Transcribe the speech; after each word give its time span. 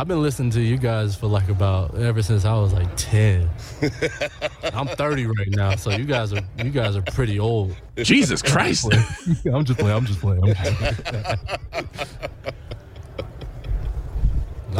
I've 0.00 0.08
been 0.08 0.22
listening 0.22 0.50
to 0.52 0.62
you 0.62 0.78
guys 0.78 1.14
for 1.14 1.26
like 1.26 1.50
about 1.50 1.94
ever 1.94 2.22
since 2.22 2.46
I 2.46 2.54
was 2.54 2.72
like 2.72 2.88
ten. 2.96 3.50
I'm 4.72 4.86
30 4.86 5.26
right 5.26 5.50
now, 5.50 5.76
so 5.76 5.90
you 5.90 6.06
guys 6.06 6.32
are 6.32 6.40
you 6.56 6.70
guys 6.70 6.96
are 6.96 7.02
pretty 7.02 7.38
old. 7.38 7.76
Jesus 7.98 8.40
Christ. 8.40 8.86
I'm 9.44 9.62
just 9.66 9.78
playing. 9.78 9.94
I'm 9.94 10.06
just 10.06 10.20
playing. 10.20 10.42
I'm 10.42 10.54
just 10.54 11.04
playing. 11.04 11.26
I'm 11.74 11.86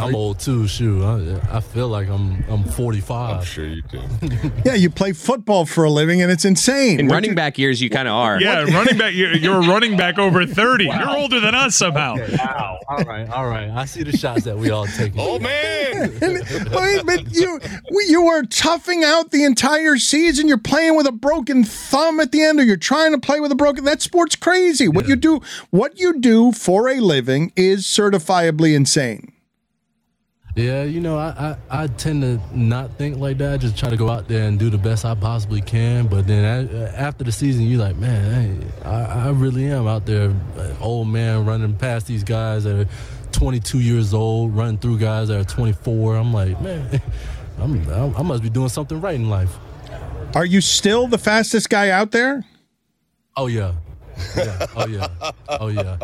old 0.01 0.39
too. 0.39 0.67
Shoot, 0.67 1.03
I, 1.03 1.57
I 1.57 1.59
feel 1.59 1.87
like 1.87 2.07
I'm 2.09 2.43
I'm 2.49 2.63
45. 2.63 3.37
I'm 3.39 3.43
sure 3.45 3.65
you 3.65 3.81
do. 3.83 4.01
Yeah, 4.65 4.75
you 4.75 4.89
play 4.89 5.11
football 5.13 5.65
for 5.65 5.83
a 5.83 5.89
living, 5.89 6.21
and 6.21 6.31
it's 6.31 6.45
insane. 6.45 6.99
In 6.99 7.07
What 7.07 7.15
running 7.15 7.31
you- 7.31 7.35
back 7.35 7.57
years, 7.57 7.81
you 7.81 7.89
kind 7.89 8.07
of 8.07 8.13
are. 8.13 8.39
Yeah, 8.39 8.61
running 8.63 8.97
back. 8.97 9.13
You're, 9.13 9.35
you're 9.35 9.57
a 9.61 9.67
running 9.67 9.97
back 9.97 10.19
over 10.19 10.45
30. 10.45 10.85
You're 10.85 11.09
older 11.09 11.39
than 11.39 11.55
us 11.55 11.75
somehow. 11.75 12.15
Wow. 12.17 12.79
All 12.87 13.03
right. 13.03 13.29
All 13.29 13.47
right. 13.47 13.69
I 13.69 13.85
see 13.85 14.03
the 14.03 14.15
shots 14.15 14.43
that 14.43 14.57
we 14.57 14.69
all 14.69 14.85
take. 14.85 15.13
Oh 15.17 15.39
man, 15.39 16.11
I 16.21 16.27
mean, 16.27 17.05
but 17.05 17.33
you 17.33 17.59
you 18.07 18.23
were 18.23 18.43
toughing 18.43 19.03
out 19.03 19.31
the 19.31 19.43
entire 19.43 19.97
season. 19.97 20.47
You're 20.47 20.57
playing 20.57 20.95
with 20.95 21.07
a 21.07 21.11
broken 21.11 21.63
thumb 21.63 22.19
at 22.19 22.31
the 22.31 22.41
end, 22.41 22.59
or 22.59 22.63
you're 22.63 22.77
trying 22.77 23.11
to 23.13 23.17
play 23.19 23.39
with 23.39 23.51
a 23.51 23.55
broken. 23.55 23.83
That 23.85 24.01
sport's 24.01 24.35
crazy. 24.35 24.87
What 24.87 25.07
you 25.07 25.15
do, 25.15 25.41
what 25.69 25.99
you 25.99 26.19
do 26.19 26.51
for 26.51 26.87
a 26.89 26.99
living, 26.99 27.51
is 27.55 27.85
certifiably 27.85 28.75
insane. 28.75 29.31
Yeah, 30.55 30.83
you 30.83 30.99
know, 30.99 31.17
I, 31.17 31.55
I, 31.71 31.83
I 31.83 31.87
tend 31.87 32.23
to 32.23 32.39
not 32.57 32.97
think 32.97 33.17
like 33.17 33.37
that. 33.37 33.53
I 33.53 33.57
just 33.57 33.77
try 33.77 33.89
to 33.89 33.95
go 33.95 34.09
out 34.09 34.27
there 34.27 34.47
and 34.49 34.59
do 34.59 34.69
the 34.69 34.77
best 34.77 35.05
I 35.05 35.15
possibly 35.15 35.61
can. 35.61 36.07
But 36.07 36.27
then 36.27 36.67
a- 36.69 36.89
after 36.89 37.23
the 37.23 37.31
season, 37.31 37.63
you're 37.63 37.79
like, 37.79 37.95
man, 37.95 38.59
hey, 38.59 38.67
I, 38.85 39.27
I 39.27 39.29
really 39.29 39.65
am 39.67 39.87
out 39.87 40.05
there, 40.05 40.25
an 40.57 40.75
old 40.81 41.07
man 41.07 41.45
running 41.45 41.73
past 41.77 42.07
these 42.07 42.23
guys 42.25 42.65
that 42.65 42.75
are 42.81 42.89
22 43.31 43.79
years 43.79 44.13
old, 44.13 44.53
running 44.55 44.77
through 44.77 44.99
guys 44.99 45.29
that 45.29 45.39
are 45.39 45.45
24. 45.45 46.17
I'm 46.17 46.33
like, 46.33 46.59
man, 46.61 47.01
I'm, 47.59 47.89
I 47.89 48.19
I 48.19 48.21
must 48.21 48.43
be 48.43 48.49
doing 48.49 48.69
something 48.69 48.99
right 48.99 49.15
in 49.15 49.29
life. 49.29 49.55
Are 50.35 50.45
you 50.45 50.59
still 50.59 51.07
the 51.07 51.17
fastest 51.17 51.69
guy 51.69 51.89
out 51.89 52.11
there? 52.11 52.43
Oh 53.37 53.47
yeah. 53.47 53.73
yeah. 54.35 54.65
Oh 54.75 54.87
yeah. 54.87 55.07
Oh 55.47 55.67
yeah. 55.67 55.97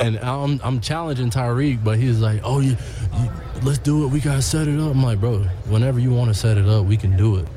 And 0.00 0.18
I'm 0.18 0.60
I'm 0.64 0.80
challenging 0.80 1.30
Tyreek, 1.30 1.82
but 1.84 1.98
he's 1.98 2.18
like, 2.20 2.40
"Oh, 2.44 2.60
you, 2.60 2.70
you 3.16 3.30
let's 3.62 3.78
do 3.78 4.04
it. 4.04 4.08
We 4.08 4.20
gotta 4.20 4.42
set 4.42 4.68
it 4.68 4.78
up." 4.80 4.90
I'm 4.92 5.02
like, 5.02 5.20
"Bro, 5.20 5.40
whenever 5.68 5.98
you 5.98 6.12
want 6.12 6.28
to 6.28 6.34
set 6.34 6.58
it 6.58 6.66
up, 6.68 6.86
we 6.86 6.96
can 6.96 7.16
do 7.16 7.36
it." 7.36 7.48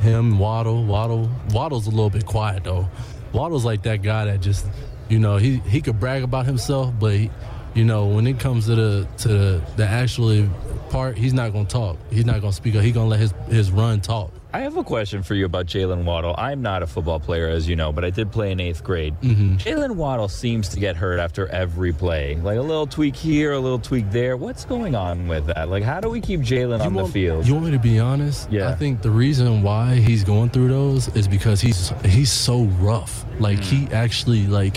Him, 0.00 0.38
Waddle, 0.38 0.84
Waddle, 0.84 1.30
Waddle's 1.50 1.86
a 1.86 1.90
little 1.90 2.10
bit 2.10 2.26
quiet 2.26 2.64
though. 2.64 2.88
Waddle's 3.32 3.64
like 3.64 3.82
that 3.82 4.02
guy 4.02 4.24
that 4.26 4.40
just, 4.40 4.66
you 5.08 5.18
know, 5.18 5.36
he 5.36 5.58
he 5.68 5.80
could 5.80 6.00
brag 6.00 6.22
about 6.22 6.46
himself, 6.46 6.92
but 6.98 7.12
he, 7.12 7.30
you 7.74 7.84
know, 7.84 8.06
when 8.06 8.26
it 8.26 8.38
comes 8.40 8.66
to 8.66 8.74
the 8.74 9.08
to 9.18 9.28
the, 9.28 9.62
the 9.76 9.86
actual 9.86 10.48
part, 10.90 11.16
he's 11.16 11.32
not 11.32 11.52
gonna 11.52 11.64
talk. 11.66 11.96
He's 12.10 12.26
not 12.26 12.40
gonna 12.40 12.52
speak 12.52 12.74
up. 12.74 12.82
He's 12.82 12.94
gonna 12.94 13.08
let 13.08 13.20
his 13.20 13.32
his 13.48 13.70
run 13.70 14.00
talk. 14.00 14.32
I 14.54 14.60
have 14.60 14.76
a 14.76 14.84
question 14.84 15.22
for 15.22 15.34
you 15.34 15.46
about 15.46 15.64
Jalen 15.64 16.04
Waddle. 16.04 16.34
I'm 16.36 16.60
not 16.60 16.82
a 16.82 16.86
football 16.86 17.18
player, 17.18 17.48
as 17.48 17.66
you 17.66 17.74
know, 17.74 17.90
but 17.90 18.04
I 18.04 18.10
did 18.10 18.30
play 18.30 18.52
in 18.52 18.60
eighth 18.60 18.84
grade. 18.84 19.14
Mm-hmm. 19.22 19.56
Jalen 19.56 19.92
Waddle 19.92 20.28
seems 20.28 20.68
to 20.70 20.80
get 20.80 20.94
hurt 20.94 21.18
after 21.18 21.46
every 21.48 21.90
play. 21.92 22.36
Like 22.36 22.58
a 22.58 22.62
little 22.62 22.86
tweak 22.86 23.16
here, 23.16 23.52
a 23.52 23.58
little 23.58 23.78
tweak 23.78 24.10
there. 24.10 24.36
What's 24.36 24.66
going 24.66 24.94
on 24.94 25.26
with 25.26 25.46
that? 25.46 25.70
Like, 25.70 25.82
how 25.82 26.00
do 26.00 26.10
we 26.10 26.20
keep 26.20 26.40
Jalen 26.40 26.84
on 26.84 26.92
the 26.92 27.06
field? 27.06 27.46
You 27.46 27.54
want 27.54 27.66
me 27.66 27.72
to 27.72 27.78
be 27.78 27.98
honest? 27.98 28.52
Yeah. 28.52 28.68
I 28.68 28.74
think 28.74 29.00
the 29.00 29.10
reason 29.10 29.62
why 29.62 29.94
he's 29.94 30.22
going 30.22 30.50
through 30.50 30.68
those 30.68 31.08
is 31.16 31.26
because 31.26 31.62
he's 31.62 31.88
he's 32.04 32.30
so 32.30 32.64
rough. 32.64 33.24
Like 33.40 33.60
he 33.60 33.86
actually 33.86 34.46
like 34.46 34.76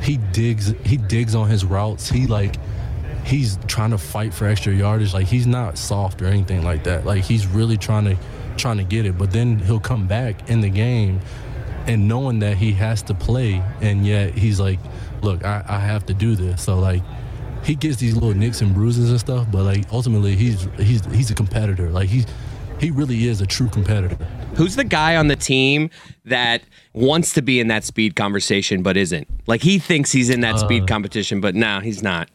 he 0.00 0.18
digs 0.32 0.74
he 0.84 0.96
digs 0.96 1.34
on 1.34 1.48
his 1.48 1.64
routes. 1.64 2.08
He 2.08 2.28
like 2.28 2.54
he's 3.24 3.58
trying 3.66 3.90
to 3.90 3.98
fight 3.98 4.32
for 4.32 4.46
extra 4.46 4.72
yardage. 4.72 5.12
Like 5.12 5.26
he's 5.26 5.46
not 5.46 5.76
soft 5.76 6.22
or 6.22 6.26
anything 6.26 6.62
like 6.62 6.84
that. 6.84 7.04
Like 7.04 7.24
he's 7.24 7.48
really 7.48 7.76
trying 7.76 8.04
to 8.04 8.16
trying 8.58 8.78
to 8.78 8.84
get 8.84 9.06
it. 9.06 9.16
But 9.16 9.30
then 9.32 9.58
he'll 9.60 9.80
come 9.80 10.06
back 10.06 10.50
in 10.50 10.60
the 10.60 10.68
game 10.70 11.20
and 11.86 12.06
knowing 12.06 12.40
that 12.40 12.56
he 12.58 12.72
has 12.72 13.00
to 13.02 13.14
play 13.14 13.62
and 13.80 14.06
yet 14.06 14.34
he's 14.34 14.60
like, 14.60 14.78
look, 15.22 15.44
I, 15.44 15.64
I 15.66 15.78
have 15.78 16.04
to 16.06 16.14
do 16.14 16.36
this. 16.36 16.62
So 16.62 16.78
like 16.78 17.02
he 17.64 17.74
gets 17.74 17.96
these 17.96 18.14
little 18.14 18.34
nicks 18.34 18.60
and 18.60 18.74
bruises 18.74 19.10
and 19.10 19.18
stuff, 19.18 19.46
but 19.50 19.62
like 19.64 19.84
ultimately 19.92 20.36
he's 20.36 20.68
he's 20.76 21.04
he's 21.06 21.30
a 21.30 21.34
competitor. 21.34 21.90
Like 21.90 22.08
he's 22.08 22.26
he 22.78 22.90
really 22.92 23.26
is 23.26 23.40
a 23.40 23.46
true 23.46 23.68
competitor. 23.68 24.16
Who's 24.54 24.76
the 24.76 24.84
guy 24.84 25.16
on 25.16 25.26
the 25.28 25.34
team 25.36 25.90
that 26.24 26.62
wants 26.92 27.32
to 27.34 27.42
be 27.42 27.58
in 27.58 27.68
that 27.68 27.84
speed 27.84 28.14
conversation 28.16 28.82
but 28.82 28.96
isn't? 28.96 29.26
Like 29.46 29.62
he 29.62 29.78
thinks 29.78 30.12
he's 30.12 30.30
in 30.30 30.40
that 30.42 30.56
Uh, 30.56 30.58
speed 30.58 30.86
competition, 30.86 31.40
but 31.40 31.54
no, 31.54 31.80
he's 31.80 32.02
not. 32.02 32.28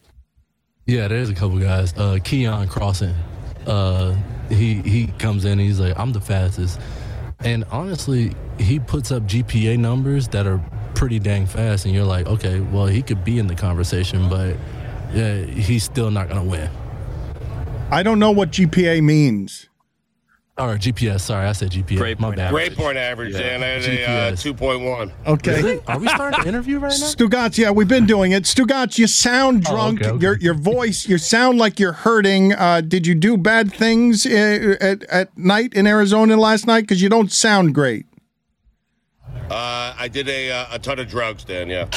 Yeah, 0.85 1.07
there's 1.07 1.29
a 1.29 1.33
couple 1.33 1.59
guys. 1.59 1.93
Uh 1.95 2.17
Keon 2.23 2.67
Crossing. 2.67 3.13
Uh 3.65 4.15
he 4.49 4.75
he 4.81 5.07
comes 5.19 5.45
in 5.45 5.59
he's 5.59 5.79
like, 5.79 5.97
I'm 5.97 6.11
the 6.11 6.21
fastest. 6.21 6.79
And 7.39 7.65
honestly, 7.71 8.33
he 8.57 8.79
puts 8.79 9.11
up 9.11 9.23
GPA 9.23 9.77
numbers 9.77 10.27
that 10.29 10.47
are 10.47 10.61
pretty 10.95 11.19
dang 11.19 11.45
fast 11.45 11.85
and 11.85 11.93
you're 11.93 12.05
like, 12.05 12.27
okay, 12.27 12.59
well 12.59 12.85
he 12.85 13.01
could 13.01 13.23
be 13.25 13.39
in 13.39 13.47
the 13.47 13.55
conversation, 13.55 14.29
but 14.29 14.55
yeah, 15.13 15.43
he's 15.43 15.83
still 15.83 16.11
not 16.11 16.29
gonna 16.29 16.43
win. 16.43 16.69
I 17.91 18.01
don't 18.03 18.19
know 18.19 18.31
what 18.31 18.51
GPA 18.51 19.03
means. 19.03 19.69
Or 20.55 20.75
GPS, 20.77 21.21
sorry, 21.21 21.47
I 21.47 21.51
said 21.53 21.71
GPS. 21.71 21.97
Great 21.97 22.19
My 22.19 22.27
point 22.27 22.37
bad. 22.37 22.51
great 22.51 22.75
point 22.75 22.95
average, 22.95 23.33
and 23.33 23.63
that's 23.63 23.87
a 23.87 24.03
uh, 24.05 24.31
GPS. 24.33 24.41
two 24.43 24.53
point 24.53 24.81
one. 24.81 25.11
Okay. 25.25 25.79
Are 25.87 25.97
we 25.97 26.07
starting 26.07 26.41
the 26.43 26.47
interview 26.47 26.77
right 26.77 26.89
now? 26.91 26.95
Stugotz, 27.07 27.57
yeah, 27.57 27.71
we've 27.71 27.87
been 27.87 28.05
doing 28.05 28.33
it. 28.33 28.43
Stugotz, 28.43 28.99
you 28.99 29.07
sound 29.07 29.65
Oh, 29.67 29.71
drunk. 29.71 30.01
okay, 30.01 30.11
okay. 30.11 30.21
Your 30.21 30.37
your 30.37 30.53
voice, 30.53 31.07
you 31.07 31.17
sound 31.17 31.57
like 31.57 31.79
you're 31.79 31.93
hurting. 31.93 32.53
Uh, 32.53 32.81
did 32.81 33.07
you 33.07 33.15
do 33.15 33.35
bad 33.35 33.73
things 33.73 34.27
uh, 34.27 34.75
at 34.79 35.01
at 35.05 35.35
night 35.35 35.73
in 35.73 35.87
Arizona 35.87 36.37
last 36.37 36.67
night? 36.67 36.81
Because 36.81 37.01
you 37.01 37.09
don't 37.09 37.31
sound 37.31 37.73
great. 37.73 38.05
Uh, 39.49 39.95
I 39.97 40.07
did 40.07 40.29
a 40.29 40.51
uh, 40.51 40.65
a 40.73 40.77
ton 40.77 40.99
of 40.99 41.07
drugs, 41.09 41.43
Dan. 41.45 41.67
Yeah. 41.67 41.87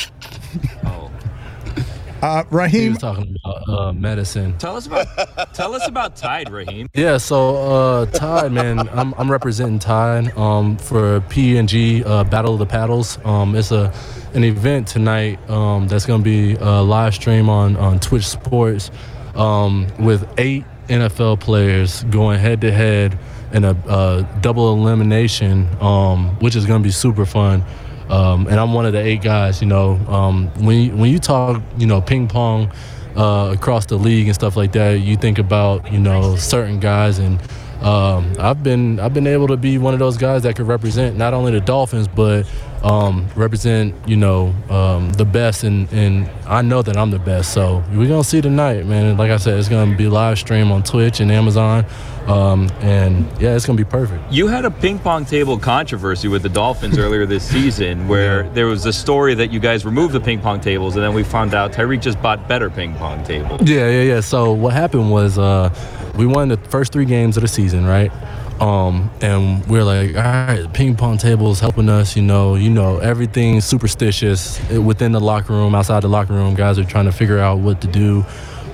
Uh, 2.26 2.66
He 2.68 2.88
was 2.88 2.98
talking 2.98 3.36
about 3.44 3.68
uh, 3.68 3.92
medicine. 3.92 4.58
Tell 4.58 4.76
us 4.76 4.86
about 4.86 5.06
tell 5.54 5.74
us 5.74 5.86
about 5.86 6.16
Tide, 6.16 6.50
Raheem. 6.50 6.88
Yeah, 6.92 7.18
so 7.18 7.56
uh, 7.56 8.06
Tide, 8.06 8.50
man, 8.50 8.88
I'm, 8.88 9.14
I'm 9.14 9.30
representing 9.30 9.78
Tide 9.78 10.36
um, 10.36 10.76
for 10.76 11.20
P&G 11.28 12.02
uh, 12.04 12.24
Battle 12.24 12.54
of 12.54 12.58
the 12.58 12.66
Paddles. 12.66 13.18
Um, 13.24 13.54
it's 13.54 13.70
a 13.70 13.92
an 14.34 14.42
event 14.42 14.88
tonight 14.88 15.38
um, 15.48 15.86
that's 15.86 16.04
going 16.04 16.20
to 16.20 16.24
be 16.24 16.58
uh, 16.58 16.82
live 16.82 17.14
stream 17.14 17.48
on 17.48 17.76
on 17.76 18.00
Twitch 18.00 18.26
Sports 18.26 18.90
um, 19.36 19.86
with 20.00 20.28
eight 20.38 20.64
NFL 20.88 21.38
players 21.40 22.02
going 22.04 22.40
head 22.40 22.60
to 22.62 22.72
head 22.72 23.18
in 23.52 23.64
a 23.64 23.70
uh, 23.86 24.22
double 24.40 24.72
elimination, 24.72 25.68
um, 25.80 26.36
which 26.40 26.56
is 26.56 26.66
going 26.66 26.82
to 26.82 26.86
be 26.86 26.92
super 26.92 27.24
fun. 27.24 27.62
Um, 28.08 28.46
and 28.46 28.60
I'm 28.60 28.72
one 28.72 28.86
of 28.86 28.92
the 28.92 29.00
eight 29.00 29.22
guys. 29.22 29.60
You 29.60 29.68
know, 29.68 29.96
um, 30.08 30.48
when 30.64 30.76
you, 30.80 30.96
when 30.96 31.10
you 31.10 31.18
talk, 31.18 31.62
you 31.78 31.86
know, 31.86 32.00
ping 32.00 32.28
pong 32.28 32.70
uh, 33.16 33.50
across 33.54 33.86
the 33.86 33.96
league 33.96 34.26
and 34.26 34.34
stuff 34.34 34.56
like 34.56 34.72
that, 34.72 35.00
you 35.00 35.16
think 35.16 35.38
about 35.38 35.92
you 35.92 35.98
know 35.98 36.36
certain 36.36 36.78
guys, 36.80 37.18
and 37.18 37.40
um, 37.82 38.32
I've 38.38 38.62
been 38.62 39.00
I've 39.00 39.14
been 39.14 39.26
able 39.26 39.48
to 39.48 39.56
be 39.56 39.78
one 39.78 39.94
of 39.94 40.00
those 40.00 40.16
guys 40.16 40.42
that 40.44 40.56
could 40.56 40.66
represent 40.66 41.16
not 41.16 41.34
only 41.34 41.52
the 41.52 41.60
Dolphins 41.60 42.08
but 42.08 42.46
um, 42.86 43.26
represent 43.34 43.94
you 44.06 44.16
know 44.16 44.54
um, 44.70 45.10
the 45.10 45.24
best, 45.24 45.64
and 45.64 45.92
and 45.92 46.30
I 46.46 46.62
know 46.62 46.82
that 46.82 46.96
I'm 46.96 47.10
the 47.10 47.18
best. 47.18 47.52
So 47.52 47.82
we're 47.92 48.06
gonna 48.06 48.22
see 48.22 48.40
tonight, 48.40 48.86
man. 48.86 49.06
And 49.06 49.18
like 49.18 49.30
I 49.30 49.38
said, 49.38 49.58
it's 49.58 49.68
gonna 49.68 49.96
be 49.96 50.06
live 50.08 50.38
stream 50.38 50.70
on 50.70 50.84
Twitch 50.84 51.18
and 51.18 51.32
Amazon, 51.32 51.84
um, 52.28 52.70
and 52.80 53.26
yeah, 53.40 53.56
it's 53.56 53.66
gonna 53.66 53.76
be 53.76 53.84
perfect. 53.84 54.32
You 54.32 54.46
had 54.46 54.64
a 54.64 54.70
ping 54.70 55.00
pong 55.00 55.24
table 55.24 55.58
controversy 55.58 56.28
with 56.28 56.42
the 56.42 56.48
Dolphins 56.48 56.96
earlier 56.96 57.26
this 57.26 57.42
season 57.50 58.06
where 58.06 58.44
there 58.50 58.66
was 58.66 58.86
a 58.86 58.92
story 58.92 59.34
that 59.34 59.50
you 59.50 59.58
guys 59.58 59.84
removed 59.84 60.12
the 60.12 60.20
ping 60.20 60.40
pong 60.40 60.60
tables 60.60 60.94
and 60.94 61.04
then 61.04 61.12
we 61.12 61.24
found 61.24 61.54
out 61.54 61.72
Tyreek 61.72 62.00
just 62.00 62.22
bought 62.22 62.46
better 62.46 62.70
ping 62.70 62.94
pong 62.94 63.24
tables. 63.24 63.60
Yeah, 63.68 63.88
yeah, 63.90 64.02
yeah. 64.02 64.20
So 64.20 64.52
what 64.52 64.72
happened 64.72 65.10
was 65.10 65.38
uh, 65.38 65.74
we 66.16 66.24
won 66.24 66.48
the 66.48 66.56
first 66.56 66.92
three 66.92 67.04
games 67.04 67.36
of 67.36 67.40
the 67.42 67.48
season, 67.48 67.84
right? 67.84 68.12
Um, 68.60 69.10
and 69.20 69.66
we're 69.66 69.84
like, 69.84 70.16
all 70.16 70.22
right, 70.22 70.66
ping 70.72 70.96
pong 70.96 71.18
table 71.18 71.50
is 71.50 71.60
helping 71.60 71.88
us. 71.88 72.16
You 72.16 72.22
know, 72.22 72.54
you 72.54 72.70
know, 72.70 72.98
everything 72.98 73.60
superstitious 73.60 74.60
within 74.70 75.12
the 75.12 75.20
locker 75.20 75.52
room, 75.52 75.74
outside 75.74 76.02
the 76.02 76.08
locker 76.08 76.32
room. 76.32 76.54
Guys 76.54 76.78
are 76.78 76.84
trying 76.84 77.04
to 77.04 77.12
figure 77.12 77.38
out 77.38 77.58
what 77.58 77.80
to 77.82 77.86
do. 77.86 78.24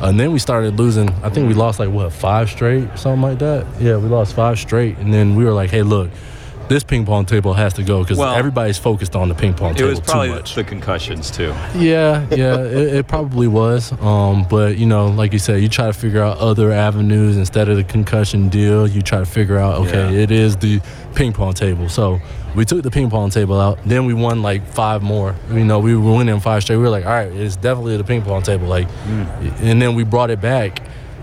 And 0.00 0.19
then 0.19 0.32
we 0.32 0.38
started 0.38 0.79
losing. 0.79 1.11
I 1.23 1.31
think 1.31 1.49
we 1.49 1.55
lost 1.55 1.79
like 1.79 1.90
what 1.90 2.12
five 2.12 2.50
straight, 2.50 2.88
something 2.96 3.23
like 3.23 3.38
that. 3.38 3.67
Yeah, 3.81 3.96
we 3.96 4.08
lost 4.08 4.34
five 4.34 4.58
straight. 4.58 4.99
And 4.99 5.12
then 5.12 5.37
we 5.37 5.44
were 5.44 5.52
like, 5.52 5.70
hey, 5.70 5.82
look, 5.82 6.11
this 6.72 6.82
ping 6.84 7.04
pong 7.04 7.26
table 7.26 7.52
has 7.52 7.74
to 7.74 7.82
go 7.82 8.02
because 8.02 8.19
Well, 8.19 8.34
everybody's 8.34 8.78
focused 8.78 9.14
on 9.14 9.28
the 9.28 9.34
ping 9.34 9.54
pong 9.54 9.74
table. 9.74 9.86
It 9.86 9.90
was 9.90 9.98
too 10.00 10.04
probably 10.06 10.28
much. 10.30 10.54
the 10.54 10.64
concussions 10.64 11.30
too. 11.30 11.54
Yeah, 11.76 12.26
yeah, 12.30 12.56
it, 12.62 12.94
it 12.94 13.06
probably 13.06 13.46
was. 13.46 13.92
Um, 14.00 14.46
but 14.48 14.78
you 14.78 14.86
know, 14.86 15.06
like 15.08 15.32
you 15.32 15.38
said, 15.38 15.60
you 15.60 15.69
try 15.69 15.86
to 15.86 15.92
figure 15.92 16.22
out 16.22 16.38
other 16.38 16.72
avenues 16.72 17.36
instead 17.36 17.69
of 17.69 17.76
the 17.76 17.84
concussion 17.84 18.48
deal. 18.48 18.86
You 18.88 19.02
try 19.02 19.19
to 19.20 19.26
figure 19.26 19.58
out, 19.58 19.86
okay, 19.86 20.12
Yeah. 20.14 20.20
it 20.22 20.30
is 20.30 20.56
the 20.56 20.80
ping 21.14 21.32
pong 21.32 21.52
table. 21.52 21.88
So 21.88 22.20
we 22.54 22.64
took 22.64 22.82
the 22.82 22.90
ping 22.90 23.10
pong 23.10 23.30
table 23.30 23.60
out. 23.60 23.78
Then 23.84 24.06
we 24.06 24.14
won 24.14 24.42
like 24.42 24.66
five 24.66 25.02
more. 25.02 25.34
You 25.50 25.64
know, 25.64 25.78
we 25.78 25.94
were 25.94 26.16
winning 26.16 26.40
five 26.40 26.62
straight. 26.62 26.76
We 26.76 26.82
were 26.82 26.90
like, 26.90 27.04
all 27.04 27.12
right, 27.12 27.32
it's 27.32 27.56
definitely 27.56 27.96
the 27.96 28.04
ping 28.04 28.22
pong 28.22 28.42
table. 28.42 28.66
Like, 28.66 28.88
and 29.06 29.80
then 29.80 29.94
we 29.94 30.04
brought 30.04 30.30
it 30.30 30.40
back. 30.40 30.82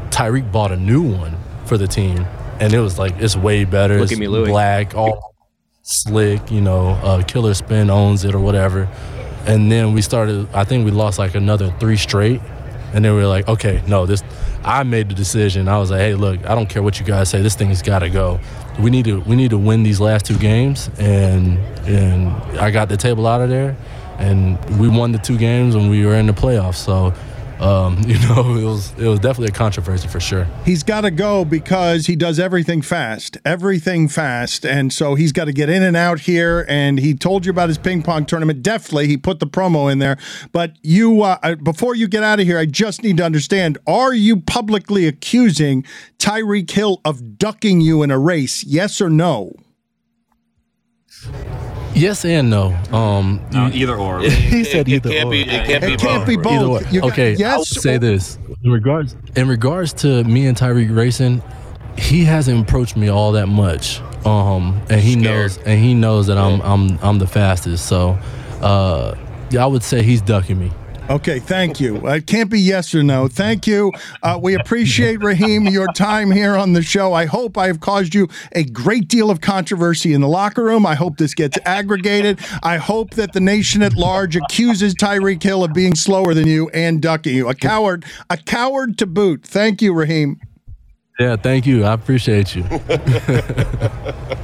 Tyreek 0.10 0.52
bought 0.52 0.72
a 0.72 0.78
new 0.78 1.02
one 1.02 1.36
for 1.66 1.78
the 1.78 1.88
team, 1.88 2.26
and 2.60 2.74
it 2.74 2.80
was 2.80 2.98
like 2.98 3.14
it's 3.20 3.36
way 3.36 3.64
better. 3.64 3.96
Look 3.96 4.04
it's 4.04 4.14
at 4.14 4.20
me, 4.20 4.28
Louis. 4.28 4.50
Black, 4.50 4.96
all 4.96 5.29
slick. 5.90 6.52
You 6.52 6.62
know, 6.62 6.90
uh, 7.04 7.24
Killer 7.24 7.54
Spin 7.54 7.90
owns 7.90 8.24
it 8.24 8.34
or 8.36 8.40
whatever. 8.40 8.88
And 9.46 9.72
then 9.72 9.94
we 9.94 10.02
started. 10.02 10.48
I 10.54 10.64
think 10.64 10.86
we 10.86 10.92
lost 10.92 11.18
like 11.18 11.36
another 11.36 11.74
three 11.80 11.98
straight, 11.98 12.42
and 12.94 13.04
then 13.04 13.14
we 13.16 13.22
were 13.22 13.28
like, 13.28 13.48
okay, 13.48 13.82
no, 13.88 14.06
this. 14.06 14.24
I 14.64 14.84
made 14.84 15.10
the 15.10 15.16
decision. 15.16 15.70
I 15.70 15.80
was 15.80 15.90
like, 15.90 16.02
hey, 16.02 16.14
look, 16.16 16.46
I 16.46 16.54
don't 16.54 16.70
care 16.70 16.84
what 16.84 17.00
you 17.00 17.06
guys 17.06 17.30
say. 17.30 17.42
This 17.42 17.56
thing's 17.56 17.82
got 17.82 18.00
to 18.00 18.10
go. 18.10 18.40
We 18.80 18.92
need 18.92 19.06
to 19.06 19.22
we 19.22 19.36
need 19.36 19.52
to 19.52 19.58
win 19.58 19.84
these 19.84 20.00
last 20.00 20.26
two 20.26 20.38
games, 20.38 20.90
and 21.00 21.58
and 21.88 22.30
I 22.60 22.70
got 22.70 22.90
the 22.90 22.98
table 22.98 23.26
out 23.26 23.42
of 23.42 23.50
there, 23.50 23.76
and 24.18 24.60
we 24.80 24.90
won 24.90 25.14
the 25.14 25.18
two 25.18 25.38
games, 25.38 25.76
and 25.76 25.90
we 25.90 26.06
were 26.06 26.16
in 26.16 26.28
the 26.28 26.34
playoffs. 26.34 26.76
So. 26.76 27.14
Um, 27.60 27.98
you 28.08 28.18
know, 28.20 28.56
it 28.56 28.64
was 28.64 28.94
it 28.98 29.08
was 29.08 29.20
definitely 29.20 29.50
a 29.50 29.58
controversy 29.58 30.08
for 30.08 30.20
sure. 30.20 30.48
He's 30.66 30.84
got 30.84 31.02
to 31.02 31.12
go 31.12 31.44
because 31.46 32.06
he 32.06 32.16
does 32.16 32.40
everything 32.40 32.82
fast, 32.82 33.38
everything 33.46 34.08
fast, 34.08 34.66
and 34.66 34.94
so 34.94 35.16
he's 35.16 35.32
got 35.32 35.46
to 35.46 35.54
get 35.54 35.70
in 35.70 35.84
and 35.84 35.98
out 35.98 36.22
here. 36.22 36.66
And 36.70 37.00
he 37.00 37.14
told 37.14 37.46
you 37.46 37.52
about 37.52 37.70
his 37.70 37.78
ping 37.78 38.02
pong 38.02 38.26
tournament. 38.26 38.64
Definitely, 38.64 39.08
he 39.08 39.18
put 39.18 39.40
the 39.40 39.48
promo 39.48 39.92
in 39.92 40.00
there. 40.00 40.18
But 40.52 40.78
you, 40.82 41.22
uh, 41.24 41.56
before 41.56 41.96
you 41.96 42.08
get 42.08 42.24
out 42.24 42.40
of 42.40 42.46
here, 42.46 42.58
I 42.58 42.66
just 42.66 43.04
need 43.04 43.18
to 43.18 43.24
understand: 43.24 43.78
Are 43.86 44.14
you 44.14 44.38
publicly 44.42 45.08
accusing 45.08 45.86
Tyreek 46.18 46.72
Hill 46.72 47.02
of 47.04 47.38
ducking 47.38 47.82
you 47.82 48.04
in 48.04 48.12
a 48.12 48.20
race? 48.20 48.64
Yes 48.64 49.02
or 49.02 49.10
no? 49.10 49.54
Yes 51.96 52.24
and 52.26 52.50
no. 52.50 52.74
Um, 52.92 53.42
Uh, 53.54 53.70
either 53.74 53.96
or. 53.96 54.22
he 54.22 54.64
said 54.64 54.88
it 54.88 54.94
either 54.96 55.10
can't 55.10 55.28
or. 55.28 55.32
be. 55.32 55.42
It 55.42 55.66
can't 55.66 55.84
be 55.86 55.94
It 55.94 56.00
can't 56.00 56.20
both. 56.20 56.28
be 56.28 56.36
both. 56.38 56.84
way. 56.86 56.92
You 56.92 57.02
got- 57.02 57.12
okay, 57.12 57.32
I 57.34 57.36
yes 57.36 57.58
will 57.58 57.66
say 57.66 57.98
this 57.98 58.38
in 58.64 58.72
regards 58.72 59.16
in 59.36 59.48
regards 59.48 59.94
to 59.94 60.24
me 60.24 60.46
and 60.48 60.58
Tyreek 60.58 60.96
racing. 60.96 61.42
He 61.98 62.24
hasn't 62.24 62.62
approached 62.62 62.96
me 62.96 63.10
all 63.10 63.34
that 63.34 63.48
much, 63.48 64.00
um, 64.26 64.80
and 64.90 65.02
he 65.02 65.14
Scared. 65.14 65.24
knows 65.24 65.58
and 65.66 65.84
he 65.84 65.94
knows 65.94 66.28
that 66.28 66.38
I'm 66.38 66.62
I'm 66.62 66.98
I'm 67.02 67.20
the 67.20 67.28
fastest. 67.28 67.88
So, 67.88 68.18
uh, 68.62 69.16
yeah, 69.50 69.64
I 69.64 69.68
would 69.68 69.84
say 69.84 70.02
he's 70.04 70.22
ducking 70.22 70.58
me. 70.60 70.72
Okay, 71.10 71.40
thank 71.40 71.80
you. 71.80 72.08
It 72.08 72.28
can't 72.28 72.52
be 72.52 72.60
yes 72.60 72.94
or 72.94 73.02
no. 73.02 73.28
Thank 73.28 73.66
you. 73.66 73.92
Uh, 74.22 74.40
we 74.40 74.54
appreciate, 74.54 75.24
Raheem, 75.24 75.66
your 75.66 75.88
time 75.94 76.30
here 76.30 76.56
on 76.56 76.74
the 76.74 76.84
show. 76.84 77.14
I 77.14 77.26
hope 77.26 77.58
I 77.58 77.66
have 77.66 77.80
caused 77.80 78.14
you 78.14 78.28
a 78.52 78.64
great 78.64 79.08
deal 79.08 79.32
of 79.32 79.42
controversy 79.42 80.14
in 80.14 80.22
the 80.22 80.28
locker 80.28 80.64
room. 80.64 80.86
I 80.86 80.94
hope 80.94 81.18
this 81.18 81.34
gets 81.34 81.58
aggregated. 81.66 82.40
I 82.62 82.78
hope 82.78 83.16
that 83.16 83.34
the 83.34 83.40
nation 83.40 83.82
at 83.82 83.96
large 83.96 84.36
accuses 84.36 84.94
Tyreek 84.94 85.42
Hill 85.42 85.64
of 85.64 85.74
being 85.74 85.96
slower 85.96 86.36
than 86.36 86.46
you 86.48 86.70
and 86.70 87.02
ducking 87.02 87.36
you. 87.36 87.50
A 87.50 87.56
coward, 87.56 88.06
a 88.30 88.38
coward 88.38 89.00
to 89.00 89.08
boot. 89.08 89.44
Thank 89.44 89.82
you, 89.82 89.94
Raheem. 89.94 90.40
Yeah, 91.20 91.38
thank 91.38 91.66
you. 91.66 91.86
I 91.86 91.94
appreciate 91.94 92.56
you. 92.56 92.64